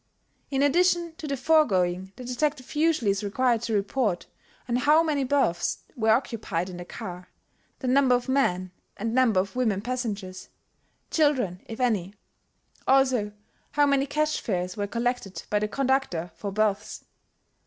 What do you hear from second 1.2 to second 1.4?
the